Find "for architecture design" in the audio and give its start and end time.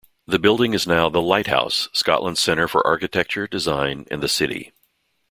2.67-4.07